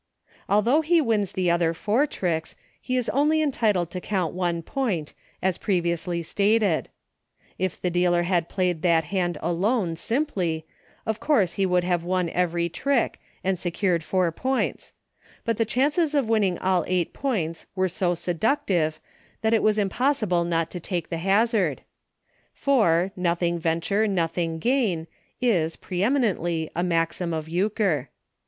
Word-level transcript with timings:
Although 0.49 0.81
he 0.81 0.99
wins 0.99 1.33
the 1.33 1.51
other 1.51 1.75
four 1.75 2.07
tricks, 2.07 2.55
he 2.81 2.97
is 2.97 3.07
only 3.09 3.39
entitled 3.39 3.91
to 3.91 4.01
count 4.01 4.33
one 4.33 4.63
point, 4.63 5.13
as 5.43 5.59
previously 5.59 6.23
stated. 6.23 6.89
If 7.59 7.79
the 7.79 7.91
dealer 7.91 8.23
had 8.23 8.49
played 8.49 8.81
that 8.81 9.03
hand 9.03 9.37
alone, 9.43 9.95
simply, 9.95 10.65
of 11.05 11.19
course 11.19 11.51
he 11.53 11.67
would 11.67 11.83
have 11.83 12.03
won 12.03 12.29
everv 12.29 12.73
trick, 12.73 13.19
and 13.43 13.59
secured 13.59 14.01
70 14.01 14.01
EUCHKE. 14.03 14.09
four 14.09 14.31
points; 14.31 14.93
but 15.45 15.57
the 15.57 15.65
chances 15.65 16.15
of 16.15 16.27
winning 16.27 16.57
all 16.57 16.83
eight 16.87 17.13
points 17.13 17.67
were 17.75 17.87
so 17.87 18.15
seductive 18.15 18.99
that 19.43 19.53
it 19.53 19.61
was 19.61 19.77
impossible 19.77 20.43
not 20.43 20.71
to 20.71 20.81
make 20.89 21.09
the 21.09 21.19
hazard; 21.19 21.83
for, 22.55 23.11
nothing 23.15 23.59
venture, 23.59 24.07
nothing 24.07 24.57
gain, 24.57 25.05
is, 25.39 25.75
pre 25.75 25.99
emi 25.99 26.17
nently, 26.17 26.71
a 26.75 26.81
maxim 26.81 27.35
of 27.35 27.47
Euchre. 27.47 28.09